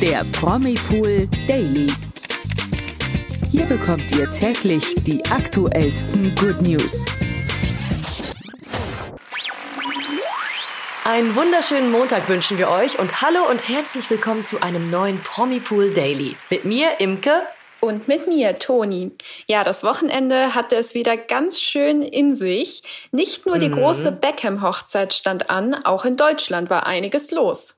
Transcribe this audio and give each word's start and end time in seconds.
der 0.00 0.24
Promipool 0.32 1.28
Daily. 1.48 1.88
Hier 3.50 3.64
bekommt 3.66 4.14
ihr 4.16 4.30
täglich 4.30 4.94
die 4.98 5.24
aktuellsten 5.26 6.36
Good 6.36 6.62
News. 6.62 7.04
Einen 11.04 11.34
wunderschönen 11.34 11.90
Montag 11.90 12.28
wünschen 12.28 12.58
wir 12.58 12.68
euch 12.68 13.00
und 13.00 13.22
hallo 13.22 13.48
und 13.50 13.68
herzlich 13.68 14.08
willkommen 14.08 14.46
zu 14.46 14.62
einem 14.62 14.88
neuen 14.88 15.20
Promipool 15.20 15.92
Daily. 15.92 16.36
Mit 16.48 16.64
mir, 16.64 17.00
Imke. 17.00 17.42
Und 17.80 18.06
mit 18.06 18.28
mir, 18.28 18.54
Toni. 18.54 19.10
Ja, 19.48 19.64
das 19.64 19.82
Wochenende 19.82 20.54
hatte 20.54 20.76
es 20.76 20.94
wieder 20.94 21.16
ganz 21.16 21.60
schön 21.60 22.02
in 22.02 22.36
sich. 22.36 23.08
Nicht 23.10 23.46
nur 23.46 23.58
die 23.58 23.68
mhm. 23.68 23.74
große 23.74 24.12
Beckham-Hochzeit 24.12 25.12
stand 25.12 25.50
an, 25.50 25.74
auch 25.74 26.04
in 26.04 26.16
Deutschland 26.16 26.70
war 26.70 26.86
einiges 26.86 27.32
los. 27.32 27.77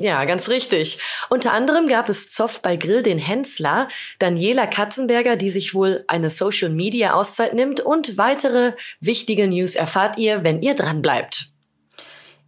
Ja, 0.00 0.24
ganz 0.24 0.48
richtig. 0.48 0.98
Unter 1.28 1.52
anderem 1.52 1.86
gab 1.86 2.08
es 2.08 2.30
Zoff 2.30 2.62
bei 2.62 2.76
Grill 2.76 3.02
den 3.02 3.18
Hensler, 3.18 3.86
Daniela 4.18 4.66
Katzenberger, 4.66 5.36
die 5.36 5.50
sich 5.50 5.74
wohl 5.74 6.04
eine 6.08 6.30
Social 6.30 6.70
Media 6.70 7.12
Auszeit 7.12 7.52
nimmt 7.52 7.80
und 7.80 8.16
weitere 8.16 8.72
wichtige 9.00 9.46
News 9.46 9.74
erfahrt 9.74 10.16
ihr, 10.16 10.42
wenn 10.42 10.62
ihr 10.62 10.74
dran 10.74 11.02
bleibt. 11.02 11.50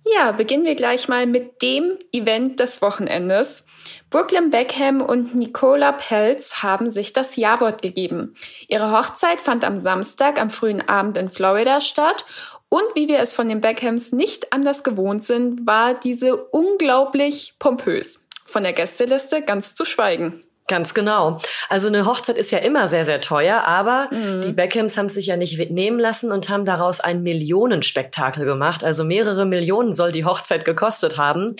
Ja, 0.05 0.33
beginnen 0.33 0.65
wir 0.65 0.74
gleich 0.77 1.09
mal 1.09 1.27
mit 1.27 1.60
dem 1.60 1.98
Event 2.10 2.59
des 2.59 2.80
Wochenendes. 2.80 3.66
Brooklyn 4.09 4.48
Beckham 4.48 5.02
und 5.02 5.34
Nicola 5.34 5.93
Pelz 5.93 6.62
haben 6.62 6.91
sich 6.91 7.12
das 7.12 7.37
Ja-Wort 7.37 7.82
gegeben. 7.82 8.34
Ihre 8.66 8.93
Hochzeit 8.93 9.43
fand 9.43 9.65
am 9.65 9.79
Samstag 9.79 10.41
am 10.41 10.48
frühen 10.48 10.88
Abend 10.88 11.19
in 11.19 11.29
Florida 11.29 11.82
statt 11.82 12.24
und 12.72 12.94
wie 12.94 13.06
wir 13.06 13.18
es 13.18 13.34
von 13.34 13.50
den 13.50 13.60
Beckhams 13.60 14.12
nicht 14.12 14.50
anders 14.54 14.82
gewohnt 14.82 15.24
sind, 15.24 15.66
war 15.66 15.92
diese 15.92 16.36
unglaublich 16.36 17.52
pompös. 17.58 18.26
Von 18.45 18.62
der 18.62 18.72
Gästeliste 18.72 19.42
ganz 19.42 19.74
zu 19.74 19.84
schweigen. 19.84 20.42
Ganz 20.68 20.95
genau. 20.95 21.38
Also 21.68 21.88
eine 21.88 22.06
Hochzeit 22.06 22.38
ist 22.38 22.51
ja 22.51 22.60
immer 22.60 22.88
sehr, 22.88 23.04
sehr 23.04 23.20
teuer, 23.20 23.64
aber 23.66 24.09
mhm. 24.10 24.40
die 24.40 24.52
Beckhams 24.52 24.96
haben 24.96 25.10
sich 25.10 25.26
ja 25.26 25.37
nicht 25.37 25.70
nehmen 25.70 25.98
lassen 25.98 26.32
und 26.32 26.48
haben 26.48 26.64
daraus 26.64 27.01
ein 27.01 27.23
Millionenspektakel 27.23 28.46
gemacht. 28.46 28.84
Also 28.84 29.04
mehrere 29.04 29.45
Millionen 29.45 29.92
soll 29.92 30.10
die 30.10 30.24
Hochzeit 30.24 30.64
gekostet 30.64 31.18
haben. 31.18 31.57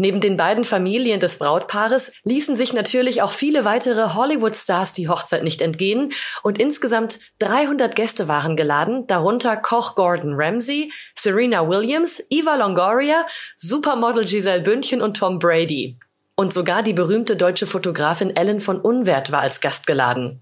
Neben 0.00 0.20
den 0.20 0.36
beiden 0.36 0.62
Familien 0.62 1.18
des 1.18 1.38
Brautpaares 1.38 2.12
ließen 2.22 2.56
sich 2.56 2.72
natürlich 2.72 3.20
auch 3.20 3.32
viele 3.32 3.64
weitere 3.64 4.14
Hollywood-Stars 4.14 4.92
die 4.92 5.08
Hochzeit 5.08 5.42
nicht 5.42 5.60
entgehen 5.60 6.12
und 6.44 6.56
insgesamt 6.58 7.18
300 7.40 7.96
Gäste 7.96 8.28
waren 8.28 8.56
geladen, 8.56 9.08
darunter 9.08 9.56
Koch 9.56 9.96
Gordon 9.96 10.34
Ramsay, 10.34 10.92
Serena 11.16 11.68
Williams, 11.68 12.22
Eva 12.30 12.54
Longoria, 12.54 13.26
Supermodel 13.56 14.24
Giselle 14.24 14.62
Bündchen 14.62 15.02
und 15.02 15.16
Tom 15.16 15.40
Brady. 15.40 15.96
Und 16.36 16.52
sogar 16.52 16.84
die 16.84 16.92
berühmte 16.92 17.34
deutsche 17.34 17.66
Fotografin 17.66 18.36
Ellen 18.36 18.60
von 18.60 18.80
Unwert 18.80 19.32
war 19.32 19.40
als 19.40 19.60
Gast 19.60 19.88
geladen. 19.88 20.40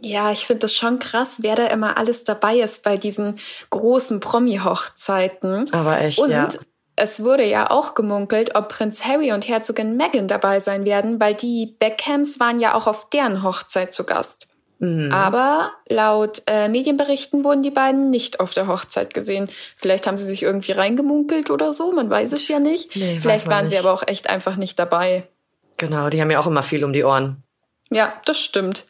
Ja, 0.00 0.32
ich 0.32 0.44
finde 0.46 0.60
das 0.60 0.74
schon 0.74 0.98
krass, 0.98 1.38
wer 1.42 1.54
da 1.54 1.66
immer 1.68 1.96
alles 1.96 2.24
dabei 2.24 2.58
ist 2.58 2.82
bei 2.82 2.96
diesen 2.96 3.38
großen 3.70 4.18
Promi-Hochzeiten. 4.18 5.72
Aber 5.72 6.00
echt, 6.00 6.18
und 6.18 6.30
ja. 6.30 6.48
Es 7.00 7.22
wurde 7.22 7.44
ja 7.44 7.70
auch 7.70 7.94
gemunkelt, 7.94 8.56
ob 8.56 8.70
Prinz 8.70 9.04
Harry 9.04 9.32
und 9.32 9.46
Herzogin 9.46 9.96
Meghan 9.96 10.26
dabei 10.26 10.58
sein 10.58 10.84
werden, 10.84 11.20
weil 11.20 11.34
die 11.34 11.76
Beckhams 11.78 12.40
waren 12.40 12.58
ja 12.58 12.74
auch 12.74 12.88
auf 12.88 13.08
deren 13.10 13.44
Hochzeit 13.44 13.94
zu 13.94 14.04
Gast. 14.04 14.48
Mhm. 14.80 15.12
Aber 15.12 15.72
laut 15.88 16.42
äh, 16.46 16.68
Medienberichten 16.68 17.44
wurden 17.44 17.62
die 17.62 17.70
beiden 17.70 18.10
nicht 18.10 18.40
auf 18.40 18.52
der 18.52 18.66
Hochzeit 18.66 19.14
gesehen. 19.14 19.48
Vielleicht 19.76 20.06
haben 20.06 20.16
sie 20.16 20.26
sich 20.26 20.42
irgendwie 20.42 20.72
reingemunkelt 20.72 21.50
oder 21.50 21.72
so, 21.72 21.92
man 21.92 22.10
weiß 22.10 22.32
es 22.32 22.48
ja 22.48 22.58
nicht. 22.58 22.94
Nee, 22.96 23.18
Vielleicht 23.20 23.46
waren 23.46 23.66
nicht. 23.66 23.74
sie 23.74 23.78
aber 23.78 23.92
auch 23.92 24.02
echt 24.06 24.28
einfach 24.28 24.56
nicht 24.56 24.78
dabei. 24.78 25.28
Genau, 25.76 26.08
die 26.10 26.20
haben 26.20 26.30
ja 26.30 26.40
auch 26.40 26.46
immer 26.48 26.62
viel 26.64 26.84
um 26.84 26.92
die 26.92 27.04
Ohren. 27.04 27.44
Ja, 27.90 28.14
das 28.24 28.40
stimmt. 28.40 28.86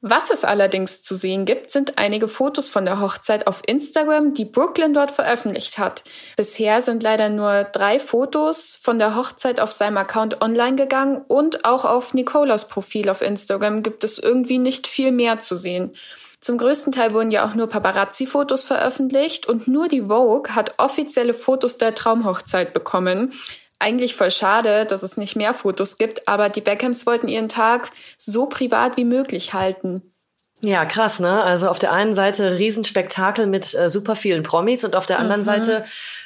Was 0.00 0.30
es 0.30 0.44
allerdings 0.44 1.02
zu 1.02 1.16
sehen 1.16 1.44
gibt, 1.44 1.72
sind 1.72 1.98
einige 1.98 2.28
Fotos 2.28 2.70
von 2.70 2.84
der 2.84 3.00
Hochzeit 3.00 3.48
auf 3.48 3.62
Instagram, 3.66 4.32
die 4.32 4.44
Brooklyn 4.44 4.94
dort 4.94 5.10
veröffentlicht 5.10 5.78
hat. 5.78 6.04
Bisher 6.36 6.82
sind 6.82 7.02
leider 7.02 7.30
nur 7.30 7.64
drei 7.64 7.98
Fotos 7.98 8.78
von 8.80 9.00
der 9.00 9.16
Hochzeit 9.16 9.60
auf 9.60 9.72
seinem 9.72 9.96
Account 9.96 10.40
online 10.40 10.76
gegangen 10.76 11.20
und 11.26 11.64
auch 11.64 11.84
auf 11.84 12.14
Nicolas 12.14 12.68
Profil 12.68 13.10
auf 13.10 13.22
Instagram 13.22 13.82
gibt 13.82 14.04
es 14.04 14.20
irgendwie 14.20 14.58
nicht 14.58 14.86
viel 14.86 15.10
mehr 15.10 15.40
zu 15.40 15.56
sehen. 15.56 15.90
Zum 16.40 16.58
größten 16.58 16.92
Teil 16.92 17.12
wurden 17.12 17.32
ja 17.32 17.44
auch 17.44 17.56
nur 17.56 17.68
Paparazzi-Fotos 17.68 18.64
veröffentlicht 18.64 19.48
und 19.48 19.66
nur 19.66 19.88
die 19.88 20.02
Vogue 20.02 20.54
hat 20.54 20.74
offizielle 20.78 21.34
Fotos 21.34 21.76
der 21.76 21.96
Traumhochzeit 21.96 22.72
bekommen 22.72 23.32
eigentlich 23.78 24.14
voll 24.14 24.30
schade, 24.30 24.86
dass 24.86 25.02
es 25.02 25.16
nicht 25.16 25.36
mehr 25.36 25.54
Fotos 25.54 25.98
gibt, 25.98 26.26
aber 26.26 26.48
die 26.48 26.60
Beckhams 26.60 27.06
wollten 27.06 27.28
ihren 27.28 27.48
Tag 27.48 27.90
so 28.16 28.46
privat 28.46 28.96
wie 28.96 29.04
möglich 29.04 29.54
halten. 29.54 30.02
Ja, 30.60 30.84
krass, 30.86 31.20
ne? 31.20 31.42
Also 31.42 31.68
auf 31.68 31.78
der 31.78 31.92
einen 31.92 32.14
Seite 32.14 32.58
Riesenspektakel 32.58 33.46
mit 33.46 33.74
äh, 33.74 33.88
super 33.88 34.16
vielen 34.16 34.42
Promis 34.42 34.84
und 34.84 34.96
auf 34.96 35.06
der 35.06 35.20
anderen 35.20 35.42
mhm. 35.42 35.44
Seite 35.44 35.84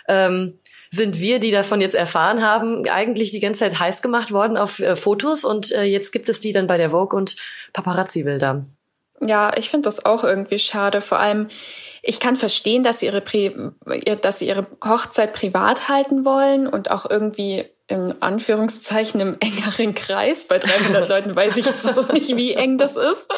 ähm, 0.08 0.58
sind 0.90 1.20
wir, 1.20 1.38
die 1.38 1.50
davon 1.50 1.80
jetzt 1.80 1.94
erfahren 1.94 2.42
haben, 2.42 2.88
eigentlich 2.88 3.30
die 3.30 3.40
ganze 3.40 3.60
Zeit 3.60 3.78
heiß 3.78 4.00
gemacht 4.00 4.32
worden 4.32 4.56
auf 4.56 4.78
äh, 4.78 4.96
Fotos 4.96 5.44
und 5.44 5.70
äh, 5.72 5.84
jetzt 5.84 6.12
gibt 6.12 6.30
es 6.30 6.40
die 6.40 6.52
dann 6.52 6.66
bei 6.66 6.78
der 6.78 6.90
Vogue 6.90 7.16
und 7.16 7.36
Paparazzi-Bilder. 7.74 8.64
Ja, 9.24 9.52
ich 9.56 9.70
finde 9.70 9.86
das 9.86 10.04
auch 10.04 10.24
irgendwie 10.24 10.58
schade. 10.58 11.00
Vor 11.00 11.18
allem, 11.18 11.48
ich 12.02 12.18
kann 12.18 12.36
verstehen, 12.36 12.82
dass 12.82 13.00
sie 13.00 13.06
ihre, 13.06 13.20
Pri 13.20 13.54
dass 14.20 14.40
sie 14.40 14.48
ihre 14.48 14.66
Hochzeit 14.84 15.32
privat 15.32 15.88
halten 15.88 16.24
wollen 16.24 16.66
und 16.66 16.90
auch 16.90 17.08
irgendwie 17.08 17.64
in 17.86 18.14
Anführungszeichen 18.20 19.20
im 19.20 19.36
engeren 19.40 19.94
Kreis. 19.94 20.46
Bei 20.46 20.58
300 20.58 21.08
Leuten 21.10 21.36
weiß 21.36 21.56
ich 21.56 21.66
jetzt 21.66 21.96
auch 21.96 22.08
nicht, 22.08 22.36
wie 22.36 22.54
eng 22.54 22.78
das 22.78 22.96
ist. 22.96 23.30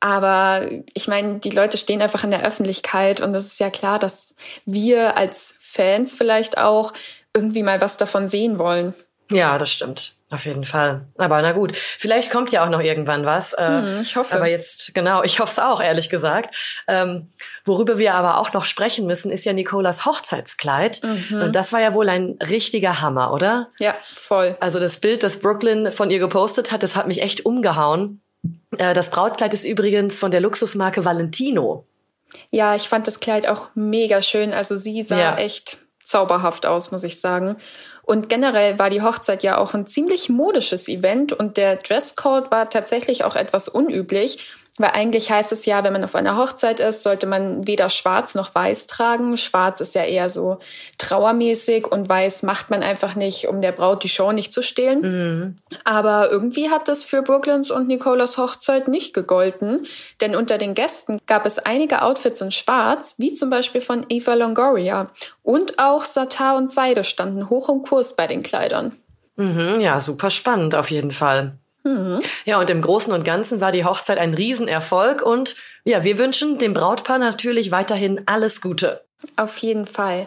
Aber 0.00 0.68
ich 0.92 1.08
meine, 1.08 1.38
die 1.38 1.50
Leute 1.50 1.78
stehen 1.78 2.02
einfach 2.02 2.24
in 2.24 2.30
der 2.30 2.44
Öffentlichkeit 2.44 3.20
und 3.20 3.34
es 3.34 3.46
ist 3.46 3.60
ja 3.60 3.70
klar, 3.70 3.98
dass 3.98 4.34
wir 4.66 5.16
als 5.16 5.54
Fans 5.58 6.14
vielleicht 6.14 6.58
auch 6.58 6.92
irgendwie 7.34 7.62
mal 7.62 7.80
was 7.80 7.96
davon 7.96 8.28
sehen 8.28 8.58
wollen. 8.58 8.94
Ja, 9.32 9.56
das 9.56 9.70
stimmt. 9.70 10.13
Auf 10.30 10.46
jeden 10.46 10.64
Fall. 10.64 11.06
Aber 11.16 11.40
na 11.42 11.52
gut, 11.52 11.76
vielleicht 11.76 12.30
kommt 12.30 12.50
ja 12.50 12.64
auch 12.64 12.70
noch 12.70 12.80
irgendwann 12.80 13.26
was. 13.26 13.52
Äh, 13.52 13.66
hm, 13.66 13.98
ich 14.00 14.16
hoffe. 14.16 14.34
Aber 14.34 14.48
jetzt, 14.48 14.94
genau, 14.94 15.22
ich 15.22 15.38
hoffe 15.38 15.52
es 15.52 15.58
auch, 15.58 15.80
ehrlich 15.82 16.08
gesagt. 16.08 16.54
Ähm, 16.88 17.30
worüber 17.64 17.98
wir 17.98 18.14
aber 18.14 18.38
auch 18.38 18.52
noch 18.52 18.64
sprechen 18.64 19.06
müssen, 19.06 19.30
ist 19.30 19.44
ja 19.44 19.52
Nicolas 19.52 20.06
Hochzeitskleid. 20.06 21.02
Mhm. 21.02 21.42
Und 21.42 21.52
das 21.52 21.72
war 21.72 21.80
ja 21.80 21.94
wohl 21.94 22.08
ein 22.08 22.38
richtiger 22.40 23.00
Hammer, 23.00 23.32
oder? 23.32 23.68
Ja, 23.78 23.94
voll. 24.02 24.56
Also 24.60 24.80
das 24.80 24.98
Bild, 24.98 25.22
das 25.22 25.38
Brooklyn 25.38 25.90
von 25.90 26.10
ihr 26.10 26.18
gepostet 26.18 26.72
hat, 26.72 26.82
das 26.82 26.96
hat 26.96 27.06
mich 27.06 27.20
echt 27.20 27.44
umgehauen. 27.44 28.22
Äh, 28.78 28.94
das 28.94 29.10
Brautkleid 29.10 29.52
ist 29.52 29.64
übrigens 29.64 30.18
von 30.18 30.30
der 30.30 30.40
Luxusmarke 30.40 31.04
Valentino. 31.04 31.86
Ja, 32.50 32.74
ich 32.74 32.88
fand 32.88 33.06
das 33.06 33.20
Kleid 33.20 33.46
auch 33.46 33.68
mega 33.74 34.22
schön. 34.22 34.52
Also 34.52 34.74
sie 34.74 35.02
sah 35.02 35.18
ja. 35.18 35.36
echt 35.36 35.78
zauberhaft 36.02 36.66
aus, 36.66 36.90
muss 36.90 37.04
ich 37.04 37.20
sagen. 37.20 37.56
Und 38.04 38.28
generell 38.28 38.78
war 38.78 38.90
die 38.90 39.02
Hochzeit 39.02 39.42
ja 39.42 39.56
auch 39.56 39.72
ein 39.74 39.86
ziemlich 39.86 40.28
modisches 40.28 40.88
Event 40.88 41.32
und 41.32 41.56
der 41.56 41.76
Dresscode 41.76 42.50
war 42.50 42.68
tatsächlich 42.68 43.24
auch 43.24 43.34
etwas 43.34 43.68
unüblich. 43.68 44.54
Weil 44.76 44.90
eigentlich 44.90 45.30
heißt 45.30 45.52
es 45.52 45.66
ja, 45.66 45.84
wenn 45.84 45.92
man 45.92 46.02
auf 46.02 46.16
einer 46.16 46.36
Hochzeit 46.36 46.80
ist, 46.80 47.04
sollte 47.04 47.26
man 47.26 47.64
weder 47.66 47.88
schwarz 47.90 48.34
noch 48.34 48.54
weiß 48.56 48.88
tragen. 48.88 49.36
Schwarz 49.36 49.80
ist 49.80 49.94
ja 49.94 50.02
eher 50.02 50.28
so 50.28 50.58
trauermäßig 50.98 51.86
und 51.86 52.08
weiß 52.08 52.42
macht 52.42 52.70
man 52.70 52.82
einfach 52.82 53.14
nicht, 53.14 53.46
um 53.46 53.60
der 53.62 53.70
Braut 53.70 54.02
die 54.02 54.08
Show 54.08 54.32
nicht 54.32 54.52
zu 54.52 54.62
stehlen. 54.62 55.00
Mhm. 55.00 55.56
Aber 55.84 56.28
irgendwie 56.32 56.70
hat 56.70 56.88
das 56.88 57.04
für 57.04 57.22
Brooklyns 57.22 57.70
und 57.70 57.86
Nicolas 57.86 58.36
Hochzeit 58.36 58.88
nicht 58.88 59.14
gegolten, 59.14 59.86
denn 60.20 60.34
unter 60.34 60.58
den 60.58 60.74
Gästen 60.74 61.18
gab 61.26 61.46
es 61.46 61.60
einige 61.60 62.02
Outfits 62.02 62.40
in 62.40 62.50
schwarz, 62.50 63.14
wie 63.18 63.32
zum 63.32 63.50
Beispiel 63.50 63.80
von 63.80 64.04
Eva 64.08 64.34
Longoria. 64.34 65.06
Und 65.44 65.78
auch 65.78 66.04
Satar 66.04 66.56
und 66.56 66.72
Seide 66.72 67.04
standen 67.04 67.48
hoch 67.48 67.68
im 67.68 67.82
Kurs 67.82 68.16
bei 68.16 68.26
den 68.26 68.42
Kleidern. 68.42 68.96
Mhm, 69.36 69.80
ja, 69.80 70.00
super 70.00 70.30
spannend 70.30 70.74
auf 70.74 70.90
jeden 70.90 71.12
Fall. 71.12 71.58
Mhm. 71.84 72.20
Ja, 72.44 72.58
und 72.58 72.70
im 72.70 72.80
Großen 72.80 73.12
und 73.12 73.24
Ganzen 73.24 73.60
war 73.60 73.70
die 73.70 73.84
Hochzeit 73.84 74.18
ein 74.18 74.34
Riesenerfolg 74.34 75.22
und 75.22 75.54
ja, 75.84 76.02
wir 76.02 76.18
wünschen 76.18 76.58
dem 76.58 76.72
Brautpaar 76.72 77.18
natürlich 77.18 77.70
weiterhin 77.70 78.22
alles 78.26 78.60
Gute. 78.60 79.04
Auf 79.36 79.58
jeden 79.58 79.86
Fall. 79.86 80.26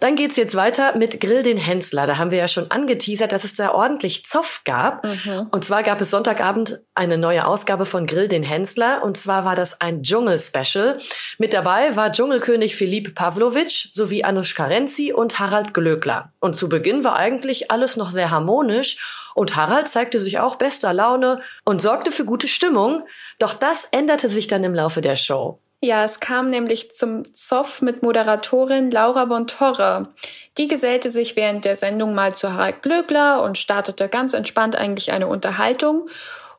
Dann 0.00 0.14
geht's 0.14 0.36
jetzt 0.36 0.54
weiter 0.54 0.96
mit 0.96 1.20
Grill 1.20 1.42
den 1.42 1.56
Hensler. 1.56 2.06
Da 2.06 2.18
haben 2.18 2.30
wir 2.30 2.38
ja 2.38 2.48
schon 2.48 2.70
angeteasert, 2.70 3.32
dass 3.32 3.44
es 3.44 3.54
da 3.54 3.72
ordentlich 3.72 4.24
Zoff 4.24 4.62
gab. 4.64 5.04
Mhm. 5.04 5.48
Und 5.50 5.64
zwar 5.64 5.82
gab 5.82 6.00
es 6.00 6.10
Sonntagabend 6.10 6.80
eine 6.94 7.18
neue 7.18 7.46
Ausgabe 7.46 7.86
von 7.86 8.06
Grill 8.06 8.28
den 8.28 8.42
Hensler. 8.42 9.02
Und 9.02 9.16
zwar 9.16 9.44
war 9.44 9.56
das 9.56 9.80
ein 9.80 10.02
Dschungel-Special. 10.02 10.98
Mit 11.38 11.52
dabei 11.52 11.96
war 11.96 12.12
Dschungelkönig 12.12 12.76
Philipp 12.76 13.14
Pavlovic 13.14 13.88
sowie 13.92 14.24
Anushka 14.24 14.64
Renzi 14.64 15.12
und 15.12 15.38
Harald 15.38 15.74
Glöckler. 15.74 16.32
Und 16.40 16.56
zu 16.56 16.68
Beginn 16.68 17.04
war 17.04 17.16
eigentlich 17.16 17.70
alles 17.70 17.96
noch 17.96 18.10
sehr 18.10 18.30
harmonisch. 18.30 18.98
Und 19.34 19.54
Harald 19.54 19.88
zeigte 19.88 20.18
sich 20.18 20.38
auch 20.38 20.56
bester 20.56 20.94
Laune 20.94 21.42
und 21.64 21.82
sorgte 21.82 22.10
für 22.10 22.24
gute 22.24 22.48
Stimmung. 22.48 23.06
Doch 23.38 23.52
das 23.52 23.86
änderte 23.90 24.30
sich 24.30 24.46
dann 24.46 24.64
im 24.64 24.74
Laufe 24.74 25.02
der 25.02 25.16
Show. 25.16 25.58
Ja, 25.82 26.04
es 26.04 26.20
kam 26.20 26.48
nämlich 26.48 26.90
zum 26.92 27.22
Zoff 27.34 27.82
mit 27.82 28.02
Moderatorin 28.02 28.90
Laura 28.90 29.26
Bontorra. 29.26 30.08
Die 30.56 30.68
gesellte 30.68 31.10
sich 31.10 31.36
während 31.36 31.64
der 31.64 31.76
Sendung 31.76 32.14
mal 32.14 32.34
zu 32.34 32.54
Harald 32.54 32.82
Glöckler 32.82 33.42
und 33.42 33.58
startete 33.58 34.08
ganz 34.08 34.32
entspannt 34.32 34.74
eigentlich 34.74 35.12
eine 35.12 35.26
Unterhaltung. 35.26 36.08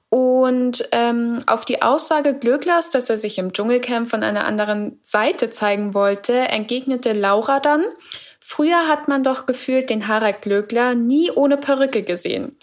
Und 0.10 0.88
ähm, 0.92 1.40
auf 1.48 1.66
die 1.66 1.82
Aussage 1.82 2.36
Glöcklers, 2.36 2.92
dass 2.92 3.10
er 3.10 3.18
sich 3.18 3.40
im 3.40 3.52
Dschungelcamp 3.52 4.08
von 4.08 4.24
einer 4.24 4.46
anderen 4.46 5.00
Seite 5.02 5.50
zeigen 5.50 5.94
wollte, 5.94 6.34
entgegnete 6.34 7.12
Laura 7.12 7.60
dann, 7.60 7.84
früher 8.40 8.88
hat 8.88 9.08
man 9.08 9.24
doch 9.24 9.46
gefühlt 9.48 9.90
den 9.90 10.08
Harald 10.08 10.44
Glöckler 10.44 10.96
nie 10.96 11.32
ohne 11.32 11.58
Perücke 11.58 12.04
gesehen. 12.04 12.56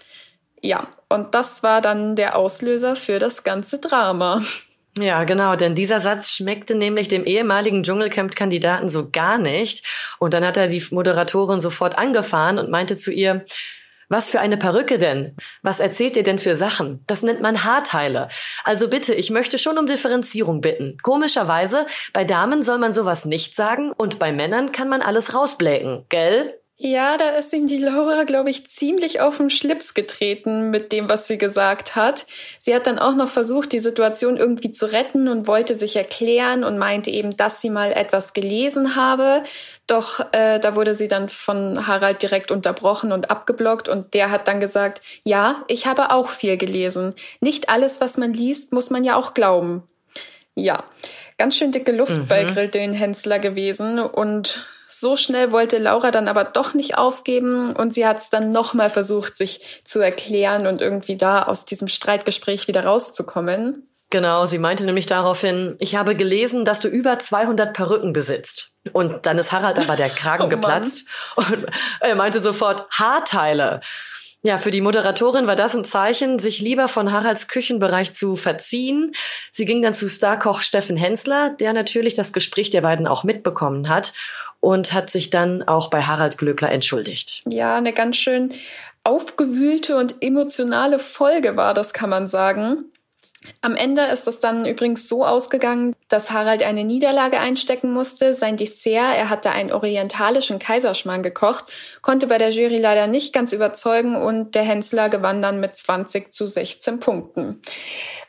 Ja, 0.61 0.87
und 1.09 1.35
das 1.35 1.61
war 1.61 1.81
dann 1.81 2.15
der 2.15 2.35
Auslöser 2.35 2.95
für 2.95 3.19
das 3.19 3.43
ganze 3.43 3.77
Drama. 3.77 4.41
Ja, 4.97 5.25
genau, 5.25 5.57
denn 5.57 5.75
dieser 5.75 5.99
Satz 5.99 6.31
schmeckte 6.31 6.73
nämlich 6.73 7.09
dem 7.09 7.25
ehemaligen 7.25 7.83
Dschungelcamp-Kandidaten 7.83 8.87
so 8.87 9.09
gar 9.09 9.37
nicht. 9.37 9.85
Und 10.19 10.33
dann 10.33 10.45
hat 10.45 10.55
er 10.55 10.67
die 10.67 10.81
Moderatorin 10.91 11.59
sofort 11.59 11.97
angefahren 11.97 12.57
und 12.57 12.69
meinte 12.69 12.95
zu 12.95 13.11
ihr, 13.11 13.43
was 14.07 14.29
für 14.29 14.39
eine 14.39 14.55
Perücke 14.55 14.97
denn? 14.97 15.35
Was 15.63 15.79
erzählt 15.79 16.15
ihr 16.15 16.23
denn 16.23 16.39
für 16.39 16.55
Sachen? 16.55 17.03
Das 17.07 17.23
nennt 17.23 17.41
man 17.41 17.63
Haarteile. 17.63 18.29
Also 18.63 18.87
bitte, 18.87 19.13
ich 19.15 19.31
möchte 19.31 19.57
schon 19.57 19.77
um 19.77 19.87
Differenzierung 19.87 20.61
bitten. 20.61 20.97
Komischerweise, 21.01 21.87
bei 22.13 22.23
Damen 22.23 22.63
soll 22.63 22.77
man 22.77 22.93
sowas 22.93 23.25
nicht 23.25 23.55
sagen 23.55 23.91
und 23.91 24.19
bei 24.19 24.31
Männern 24.31 24.71
kann 24.71 24.89
man 24.89 25.01
alles 25.01 25.33
rausbläken, 25.33 26.05
gell? 26.09 26.59
Ja, 26.77 27.17
da 27.17 27.29
ist 27.29 27.53
ihm 27.53 27.67
die 27.67 27.77
Laura, 27.77 28.23
glaube 28.23 28.49
ich, 28.49 28.67
ziemlich 28.67 29.21
auf 29.21 29.37
den 29.37 29.49
Schlips 29.49 29.93
getreten 29.93 30.71
mit 30.71 30.91
dem, 30.91 31.07
was 31.07 31.25
sie 31.25 31.37
gesagt 31.37 31.95
hat. 31.95 32.25
Sie 32.59 32.75
hat 32.75 32.85
dann 32.85 32.99
auch 32.99 33.15
noch 33.15 33.29
versucht, 33.29 33.71
die 33.71 33.79
Situation 33.79 34.35
irgendwie 34.35 34.71
zu 34.71 34.91
retten 34.91 35.29
und 35.29 35.47
wollte 35.47 35.75
sich 35.75 35.95
erklären 35.95 36.65
und 36.65 36.77
meinte 36.77 37.11
eben, 37.11 37.35
dass 37.37 37.61
sie 37.61 37.69
mal 37.69 37.93
etwas 37.93 38.33
gelesen 38.33 38.97
habe. 38.97 39.43
Doch 39.87 40.19
äh, 40.33 40.59
da 40.59 40.75
wurde 40.75 40.95
sie 40.95 41.07
dann 41.07 41.29
von 41.29 41.87
Harald 41.87 42.21
direkt 42.21 42.51
unterbrochen 42.51 43.13
und 43.13 43.31
abgeblockt 43.31 43.87
und 43.87 44.13
der 44.13 44.29
hat 44.29 44.49
dann 44.49 44.59
gesagt, 44.59 45.01
ja, 45.23 45.63
ich 45.69 45.87
habe 45.87 46.11
auch 46.11 46.27
viel 46.27 46.57
gelesen. 46.57 47.13
Nicht 47.39 47.69
alles, 47.69 48.01
was 48.01 48.17
man 48.17 48.33
liest, 48.33 48.73
muss 48.73 48.89
man 48.89 49.05
ja 49.05 49.15
auch 49.15 49.33
glauben. 49.33 49.83
Ja, 50.55 50.83
ganz 51.37 51.55
schön 51.55 51.71
dicke 51.71 51.93
Luft 51.93 52.17
mhm. 52.17 52.27
bei 52.27 52.43
Grilldön 52.43 52.91
Hensler 52.91 53.39
gewesen 53.39 53.99
und 53.99 54.67
so 54.99 55.15
schnell 55.15 55.51
wollte 55.51 55.77
Laura 55.77 56.11
dann 56.11 56.27
aber 56.27 56.45
doch 56.45 56.73
nicht 56.73 56.97
aufgeben 56.97 57.73
und 57.73 57.93
sie 57.93 58.05
hat 58.05 58.17
es 58.19 58.29
dann 58.29 58.51
nochmal 58.51 58.89
versucht, 58.89 59.37
sich 59.37 59.81
zu 59.83 59.99
erklären 59.99 60.67
und 60.67 60.81
irgendwie 60.81 61.17
da 61.17 61.43
aus 61.43 61.65
diesem 61.65 61.87
Streitgespräch 61.87 62.67
wieder 62.67 62.85
rauszukommen. 62.85 63.89
Genau, 64.09 64.45
sie 64.45 64.59
meinte 64.59 64.85
nämlich 64.85 65.07
daraufhin, 65.07 65.75
ich 65.79 65.95
habe 65.95 66.15
gelesen, 66.15 66.63
dass 66.63 66.79
du 66.79 66.87
über 66.87 67.19
200 67.19 67.73
Perücken 67.73 68.13
besitzt. 68.13 68.75
Und 68.93 69.25
dann 69.25 69.37
ist 69.37 69.51
Harald 69.51 69.79
aber 69.79 69.95
der 69.95 70.09
Kragen 70.09 70.43
oh 70.45 70.47
geplatzt 70.47 71.07
und 71.35 71.65
er 71.99 72.15
meinte 72.15 72.39
sofort 72.39 72.87
Haarteile. 72.91 73.81
Ja, 74.45 74.59
für 74.59 74.69
die 74.69 74.81
Moderatorin 74.81 75.47
war 75.47 75.55
das 75.55 75.75
ein 75.75 75.83
Zeichen, 75.83 76.37
sich 76.37 76.61
lieber 76.61 76.87
von 76.87 77.11
Haralds 77.11 77.47
Küchenbereich 77.47 78.13
zu 78.13 78.35
verziehen. 78.35 79.15
Sie 79.49 79.65
ging 79.65 79.81
dann 79.81 79.95
zu 79.95 80.07
Starkoch 80.07 80.61
Steffen 80.61 80.97
Hensler, 80.97 81.49
der 81.49 81.73
natürlich 81.73 82.13
das 82.13 82.31
Gespräch 82.31 82.69
der 82.69 82.81
beiden 82.81 83.07
auch 83.07 83.23
mitbekommen 83.23 83.89
hat 83.89 84.13
und 84.59 84.93
hat 84.93 85.09
sich 85.09 85.31
dann 85.31 85.63
auch 85.63 85.89
bei 85.89 86.03
Harald 86.03 86.37
Glöckler 86.37 86.71
entschuldigt. 86.71 87.41
Ja, 87.49 87.75
eine 87.75 87.91
ganz 87.91 88.17
schön 88.17 88.53
aufgewühlte 89.03 89.97
und 89.97 90.17
emotionale 90.21 90.99
Folge 90.99 91.57
war 91.57 91.73
das, 91.73 91.91
kann 91.91 92.11
man 92.11 92.27
sagen. 92.27 92.85
Am 93.61 93.75
Ende 93.75 94.03
ist 94.03 94.27
es 94.27 94.39
dann 94.39 94.65
übrigens 94.65 95.07
so 95.07 95.25
ausgegangen, 95.25 95.95
dass 96.07 96.31
Harald 96.31 96.63
eine 96.63 96.83
Niederlage 96.83 97.39
einstecken 97.39 97.93
musste. 97.93 98.33
Sein 98.33 98.57
Dessert, 98.57 99.15
er 99.15 99.29
hatte 99.29 99.51
einen 99.51 99.71
orientalischen 99.71 100.59
Kaiserschmarrn 100.59 101.23
gekocht, 101.23 101.65
konnte 102.01 102.27
bei 102.27 102.37
der 102.37 102.51
Jury 102.51 102.77
leider 102.77 103.07
nicht 103.07 103.33
ganz 103.33 103.53
überzeugen 103.53 104.15
und 104.15 104.55
der 104.55 104.63
Hensler 104.63 105.09
gewann 105.09 105.41
dann 105.41 105.59
mit 105.59 105.75
20 105.77 106.33
zu 106.33 106.47
16 106.47 106.99
Punkten. 106.99 107.61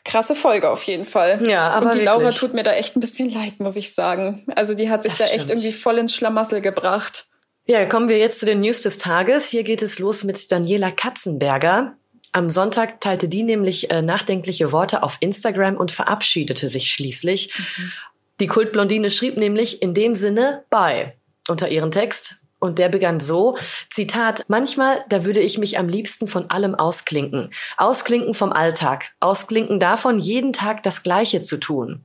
Krasse 0.05 0.37
Folge 0.37 0.71
auf 0.71 0.85
jeden 0.85 1.05
Fall. 1.05 1.41
Ja, 1.49 1.71
aber 1.71 1.87
und 1.87 1.95
die 1.95 2.01
wirklich. 2.01 2.21
Laura 2.23 2.31
tut 2.31 2.55
mir 2.55 2.63
da 2.63 2.73
echt 2.73 2.97
ein 2.97 3.01
bisschen 3.01 3.29
leid, 3.29 3.55
muss 3.59 3.77
ich 3.77 3.95
sagen. 3.95 4.45
Also 4.55 4.75
die 4.75 4.89
hat 4.89 5.03
sich 5.03 5.15
das 5.15 5.29
da 5.29 5.35
echt 5.35 5.51
irgendwie 5.51 5.73
voll 5.73 5.99
ins 5.99 6.15
Schlamassel 6.15 6.61
gebracht. 6.61 7.27
Ja, 7.67 7.85
kommen 7.87 8.09
wir 8.09 8.19
jetzt 8.19 8.39
zu 8.39 8.47
den 8.47 8.61
News 8.61 8.83
des 8.83 8.99
Tages. 8.99 9.49
Hier 9.49 9.65
geht 9.65 9.83
es 9.83 9.99
los 9.99 10.23
mit 10.23 10.53
Daniela 10.53 10.93
Katzenberger. 10.93 11.97
Am 12.37 12.51
Sonntag 12.51 13.01
teilte 13.01 13.31
die 13.31 13.43
nämlich 13.43 13.91
äh, 13.91 14.03
nachdenkliche 14.03 14.71
Worte 14.71 15.03
auf 15.03 15.17
Instagram 15.21 15.79
und 15.79 15.91
verabschiedete 15.91 16.69
sich 16.69 16.93
schließlich. 16.93 17.51
Mhm. 17.57 17.93
Die 18.41 18.47
Kultblondine 18.47 19.09
schrieb 19.09 19.39
nämlich 19.39 19.81
in 19.81 19.95
dem 19.95 20.15
Sinne 20.15 20.63
Bye 20.69 21.15
unter 21.49 21.71
ihren 21.71 21.91
Text. 21.91 22.43
Und 22.59 22.79
der 22.79 22.91
begann 22.91 23.21
so, 23.21 23.57
Zitat, 23.89 24.43
manchmal, 24.49 25.03
da 25.09 25.25
würde 25.25 25.41
ich 25.41 25.57
mich 25.57 25.79
am 25.79 25.89
liebsten 25.89 26.29
von 26.29 26.51
allem 26.51 26.75
ausklinken. 26.75 27.55
Ausklinken 27.79 28.35
vom 28.35 28.53
Alltag. 28.53 29.15
Ausklinken 29.19 29.81
davon, 29.81 30.19
jeden 30.19 30.53
Tag 30.53 30.83
das 30.83 31.03
Gleiche 31.03 31.41
zu 31.41 31.57
tun. 31.57 32.05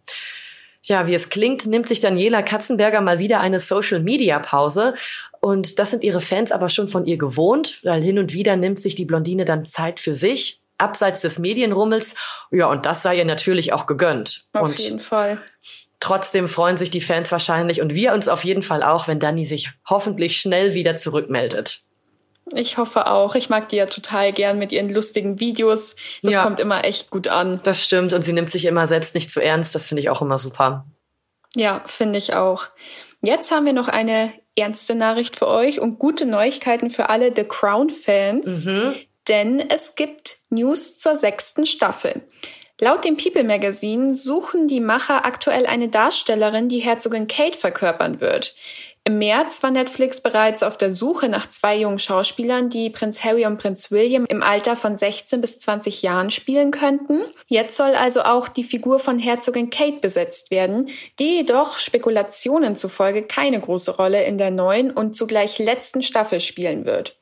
Ja, 0.83 1.07
wie 1.07 1.13
es 1.13 1.29
klingt, 1.29 1.67
nimmt 1.67 1.87
sich 1.87 1.99
Daniela 1.99 2.41
Katzenberger 2.41 3.01
mal 3.01 3.19
wieder 3.19 3.39
eine 3.39 3.59
Social-Media-Pause. 3.59 4.95
Und 5.39 5.77
das 5.79 5.91
sind 5.91 6.03
ihre 6.03 6.21
Fans 6.21 6.51
aber 6.51 6.69
schon 6.69 6.87
von 6.87 7.05
ihr 7.05 7.17
gewohnt, 7.17 7.83
weil 7.83 8.01
hin 8.01 8.17
und 8.17 8.33
wieder 8.33 8.55
nimmt 8.55 8.79
sich 8.79 8.95
die 8.95 9.05
Blondine 9.05 9.45
dann 9.45 9.65
Zeit 9.65 9.99
für 9.99 10.13
sich, 10.13 10.59
abseits 10.77 11.21
des 11.21 11.37
Medienrummels. 11.37 12.15
Ja, 12.51 12.67
und 12.67 12.85
das 12.85 13.03
sei 13.03 13.17
ihr 13.17 13.25
natürlich 13.25 13.73
auch 13.73 13.85
gegönnt. 13.85 14.45
Auf 14.53 14.69
und 14.69 14.79
jeden 14.79 14.99
Fall. 14.99 15.39
Trotzdem 15.99 16.47
freuen 16.47 16.77
sich 16.77 16.89
die 16.89 16.99
Fans 16.99 17.31
wahrscheinlich 17.31 17.79
und 17.79 17.93
wir 17.93 18.13
uns 18.13 18.27
auf 18.27 18.43
jeden 18.43 18.63
Fall 18.63 18.81
auch, 18.81 19.07
wenn 19.07 19.19
Dani 19.19 19.45
sich 19.45 19.69
hoffentlich 19.87 20.41
schnell 20.41 20.73
wieder 20.73 20.95
zurückmeldet. 20.95 21.83
Ich 22.53 22.77
hoffe 22.77 23.07
auch. 23.07 23.35
Ich 23.35 23.49
mag 23.49 23.69
die 23.69 23.77
ja 23.77 23.85
total 23.85 24.33
gern 24.33 24.57
mit 24.57 24.71
ihren 24.71 24.89
lustigen 24.89 25.39
Videos. 25.39 25.95
Das 26.23 26.33
ja. 26.33 26.43
kommt 26.43 26.59
immer 26.59 26.83
echt 26.83 27.09
gut 27.09 27.27
an. 27.27 27.59
Das 27.63 27.83
stimmt. 27.83 28.13
Und 28.13 28.23
sie 28.23 28.33
nimmt 28.33 28.51
sich 28.51 28.65
immer 28.65 28.87
selbst 28.87 29.15
nicht 29.15 29.31
zu 29.31 29.41
ernst. 29.41 29.75
Das 29.75 29.87
finde 29.87 30.01
ich 30.01 30.09
auch 30.09 30.21
immer 30.21 30.37
super. 30.37 30.85
Ja, 31.55 31.83
finde 31.85 32.17
ich 32.17 32.33
auch. 32.33 32.67
Jetzt 33.21 33.51
haben 33.51 33.65
wir 33.65 33.73
noch 33.73 33.87
eine 33.87 34.33
ernste 34.57 34.95
Nachricht 34.95 35.37
für 35.37 35.47
euch 35.47 35.79
und 35.79 35.99
gute 35.99 36.25
Neuigkeiten 36.25 36.89
für 36.89 37.09
alle 37.09 37.31
The 37.35 37.43
Crown-Fans. 37.43 38.65
Mhm. 38.65 38.95
Denn 39.27 39.59
es 39.59 39.95
gibt 39.95 40.37
News 40.49 40.99
zur 40.99 41.15
sechsten 41.15 41.65
Staffel. 41.65 42.21
Laut 42.79 43.05
dem 43.05 43.15
People 43.15 43.43
Magazine 43.43 44.15
suchen 44.15 44.67
die 44.67 44.79
Macher 44.79 45.23
aktuell 45.23 45.67
eine 45.67 45.89
Darstellerin, 45.89 46.67
die 46.67 46.79
Herzogin 46.79 47.27
Kate 47.27 47.55
verkörpern 47.55 48.19
wird. 48.19 48.55
Im 49.03 49.17
März 49.17 49.63
war 49.63 49.71
Netflix 49.71 50.21
bereits 50.21 50.61
auf 50.61 50.77
der 50.77 50.91
Suche 50.91 51.27
nach 51.27 51.47
zwei 51.47 51.75
jungen 51.75 51.97
Schauspielern, 51.97 52.69
die 52.69 52.91
Prinz 52.91 53.23
Harry 53.23 53.47
und 53.47 53.57
Prinz 53.57 53.89
William 53.89 54.25
im 54.25 54.43
Alter 54.43 54.75
von 54.75 54.95
16 54.95 55.41
bis 55.41 55.57
20 55.57 56.03
Jahren 56.03 56.29
spielen 56.29 56.69
könnten. 56.69 57.23
Jetzt 57.47 57.77
soll 57.77 57.95
also 57.95 58.21
auch 58.21 58.47
die 58.47 58.63
Figur 58.63 58.99
von 58.99 59.17
Herzogin 59.17 59.71
Kate 59.71 59.99
besetzt 60.01 60.51
werden, 60.51 60.87
die 61.17 61.37
jedoch 61.37 61.79
Spekulationen 61.79 62.75
zufolge 62.75 63.23
keine 63.23 63.59
große 63.59 63.95
Rolle 63.95 64.23
in 64.23 64.37
der 64.37 64.51
neuen 64.51 64.91
und 64.91 65.15
zugleich 65.15 65.57
letzten 65.57 66.03
Staffel 66.03 66.39
spielen 66.39 66.85
wird. 66.85 67.17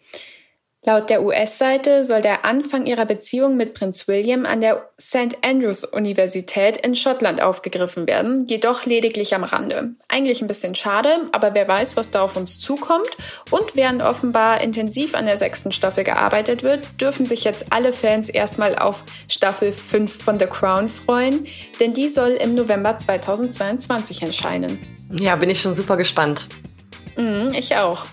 Laut 0.86 1.10
der 1.10 1.24
US-Seite 1.24 2.06
soll 2.06 2.22
der 2.22 2.46
Anfang 2.46 2.86
ihrer 2.86 3.06
Beziehung 3.06 3.58
mit 3.58 3.74
Prinz 3.74 4.08
William 4.08 4.46
an 4.46 4.62
der 4.62 4.90
St. 5.00 5.38
Andrews 5.42 5.84
Universität 5.84 6.78
in 6.78 6.96
Schottland 6.96 7.42
aufgegriffen 7.42 8.08
werden, 8.08 8.46
jedoch 8.46 8.86
lediglich 8.86 9.36
am 9.36 9.44
Rande. 9.44 9.96
Eigentlich 10.08 10.42
ein 10.42 10.48
bisschen 10.48 10.76
schade, 10.76 11.28
aber 11.34 11.54
wer 11.54 11.68
weiß, 11.68 11.98
was 11.98 12.12
da 12.12 12.22
auf 12.22 12.38
uns 12.38 12.60
zukommt. 12.60 13.10
Und 13.52 13.76
während 13.76 14.02
offenbar 14.02 14.62
intensiv 14.62 15.16
an 15.16 15.26
der 15.26 15.36
sechsten 15.36 15.74
Staffel 15.74 16.06
gearbeitet 16.06 16.64
wird, 16.64 16.88
dürfen 17.02 17.26
sich 17.26 17.44
jetzt 17.44 17.74
alle 17.74 17.92
Fans 17.92 18.30
erstmal 18.30 18.78
auf 18.78 19.04
Staffel 19.28 19.74
5 19.74 20.24
von 20.24 20.40
The 20.40 20.46
Crown 20.46 20.88
freuen, 20.88 21.46
denn 21.82 21.92
die 21.92 22.08
soll 22.08 22.32
im 22.32 22.56
November 22.56 22.98
2022 22.98 24.22
erscheinen. 24.22 24.80
Ja, 25.12 25.36
bin 25.36 25.50
ich 25.50 25.62
schon 25.62 25.76
super 25.76 25.98
gespannt. 25.98 26.48
Mhm, 27.18 27.54
ich 27.54 27.76
auch. 27.76 28.06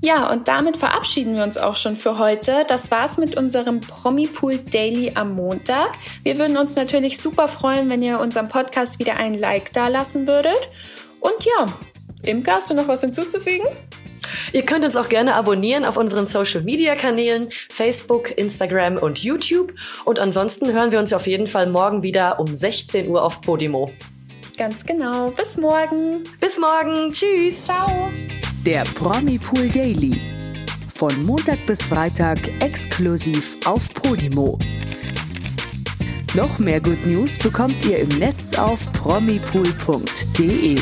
Ja, 0.00 0.30
und 0.30 0.46
damit 0.46 0.76
verabschieden 0.76 1.34
wir 1.34 1.42
uns 1.42 1.58
auch 1.58 1.74
schon 1.74 1.96
für 1.96 2.18
heute. 2.18 2.64
Das 2.68 2.90
war's 2.90 3.18
mit 3.18 3.36
unserem 3.36 3.80
Promipool 3.80 4.58
Daily 4.58 5.12
am 5.14 5.34
Montag. 5.34 5.90
Wir 6.22 6.38
würden 6.38 6.56
uns 6.56 6.76
natürlich 6.76 7.18
super 7.18 7.48
freuen, 7.48 7.88
wenn 7.88 8.02
ihr 8.02 8.20
unserem 8.20 8.48
Podcast 8.48 9.00
wieder 9.00 9.16
ein 9.16 9.34
Like 9.34 9.72
da 9.72 9.88
lassen 9.88 10.28
würdet. 10.28 10.70
Und 11.20 11.44
ja, 11.44 11.66
Imka, 12.22 12.52
hast 12.52 12.70
du 12.70 12.74
noch 12.74 12.86
was 12.86 13.00
hinzuzufügen? 13.00 13.66
Ihr 14.52 14.64
könnt 14.64 14.84
uns 14.84 14.96
auch 14.96 15.08
gerne 15.08 15.34
abonnieren 15.34 15.84
auf 15.84 15.96
unseren 15.96 16.26
Social 16.26 16.62
Media 16.62 16.94
Kanälen, 16.94 17.50
Facebook, 17.68 18.36
Instagram 18.36 18.96
und 18.98 19.22
YouTube. 19.22 19.74
Und 20.04 20.18
ansonsten 20.18 20.72
hören 20.72 20.92
wir 20.92 20.98
uns 20.98 21.12
auf 21.12 21.26
jeden 21.26 21.46
Fall 21.46 21.68
morgen 21.68 22.02
wieder 22.02 22.38
um 22.38 22.52
16 22.52 23.08
Uhr 23.08 23.22
auf 23.22 23.40
Podimo. 23.40 23.90
Ganz 24.56 24.84
genau. 24.84 25.30
Bis 25.30 25.56
morgen. 25.56 26.24
Bis 26.40 26.58
morgen. 26.58 27.12
Tschüss. 27.12 27.64
Ciao. 27.64 28.10
Der 28.68 28.84
Promi 28.84 29.38
Pool 29.38 29.70
Daily. 29.70 30.20
Von 30.94 31.22
Montag 31.22 31.56
bis 31.66 31.82
Freitag 31.82 32.38
exklusiv 32.60 33.56
auf 33.64 33.88
Podimo. 33.94 34.58
Noch 36.34 36.58
mehr 36.58 36.78
Good 36.78 37.06
News 37.06 37.38
bekommt 37.38 37.82
ihr 37.86 38.00
im 38.00 38.10
Netz 38.18 38.58
auf 38.58 38.92
promipool.de. 38.92 40.76